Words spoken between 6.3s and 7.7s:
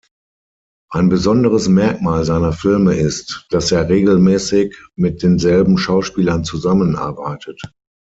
zusammenarbeitet.